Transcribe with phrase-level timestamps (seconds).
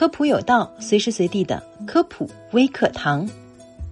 [0.00, 3.28] 科普有道，随时随地的科普微课堂。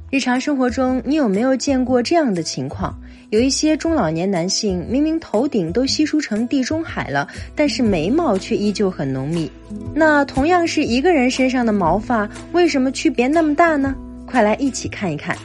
[0.08, 2.98] 日常生活中，你有没有见过这样的情况？
[3.28, 9.52] 有一些中老年男性明明头顶都稀疏成地中海了，但是眉毛却依旧很浓密。
[9.94, 13.94] 那同样是一个人身上的毛发，为什么区别那么大呢？
[14.24, 15.36] 快来一起看一看。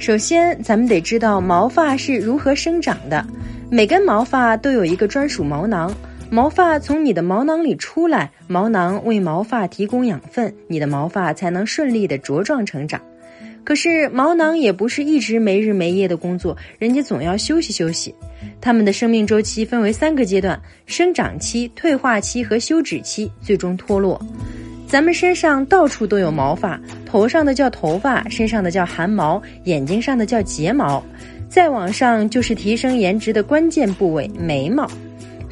[0.00, 3.24] 首先，咱们得知道毛发是如何生长的。
[3.70, 5.94] 每根毛发都有一个专属毛囊。
[6.34, 12.98] 毛发从你的毛囊里出来，毛囊为毛发提供养分，你的毛发才能顺利的茁壮成长。
[13.64, 18.14] 可是毛囊也不是一直没日没夜的工作，人家总要休息休息。
[18.62, 24.18] 它们的生命周期分为三个阶段：生长期、退化期和休止期，最终脱落。
[24.86, 31.04] 咱们身上到处都有毛发，头上的叫头发，身上的叫汗毛，眼睛上的叫睫毛，
[31.50, 34.90] 再往上就是提升颜值的关键部位——眉毛。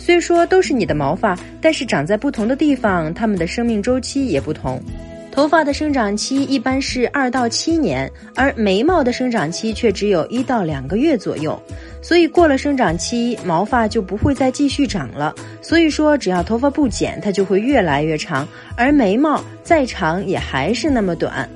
[0.01, 4.83] 虽说都是你的毛发，但是长在不同的地方，它们的生命周期也不同。
[5.31, 11.57] 头发的生长期一般是二到七年，而眉毛的生长期却只有一到两个月左右。
[12.03, 15.33] 所以过了生长期，毛发就不会再继续长了。
[15.63, 21.49] 所以说，只要头发不剪，它就会越来越长，而眉毛再长也还是那么短。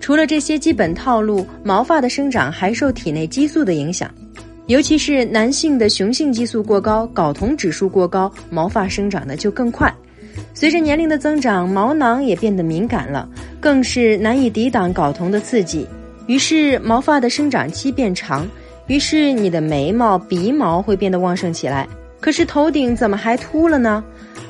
[0.00, 4.10] 除了这些基本套路，毛发的生长还受体内激素的影响。
[4.70, 9.92] 尤其是男性的雄性激素过高，睾酮指数过高，毛发生长的就更快。
[10.54, 15.84] 随着年龄的增长，毛囊也变得敏感了，更是难以抵挡睾酮的刺激，
[16.28, 18.48] 于是毛发的生长期变长，
[18.86, 21.88] 于是你的眉毛、鼻毛会变得旺盛起来。
[22.20, 24.04] 可是头顶怎么还秃了呢？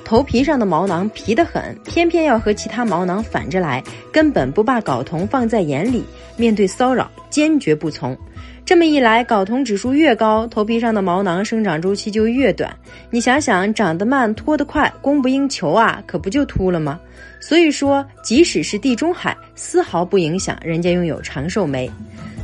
[0.05, 6.05] 头皮上的毛囊皮得很，偏偏要和其他毛囊反着来，根本不把睾酮放在眼里，
[6.41, 8.16] 面对骚扰坚决不从。
[8.64, 12.74] 这么一来，睾酮指数越高，头皮上的毛囊生长周期就越短。
[13.10, 16.98] 你想想，长得慢，脱得快，供不应求啊，可不就秃了吗？
[17.41, 21.90] 所以说，即使是地中海，丝毫不影响人家拥有长寿眉。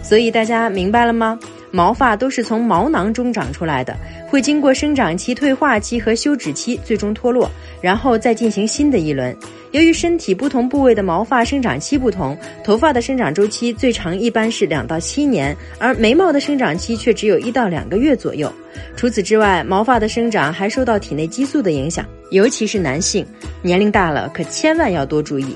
[0.03, 1.39] 所以大家明白了吗？
[1.71, 3.97] 毛发都是从毛囊中长出来的，
[4.29, 9.37] 会经过生长期、退化期和休止期，最终脱落，然后再进行新的一轮。
[9.77, 18.51] 由于身体不同部位的毛发生长期不同，头发的生长周期最长一般是两到七年，而眉毛的生长期却只有一到两个月左右。
[18.97, 23.27] 除此之外，毛发的生长还受到体内激素的影响，尤其是男性，
[23.61, 25.55] 年龄大了可千万要多注意。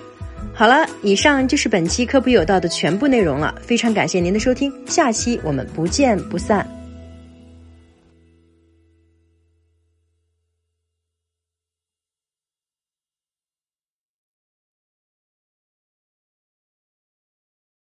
[0.52, 6.79] 好了，以上就是本期科普有道的全部内容了，非常感谢您的收听，下期我们不见不散。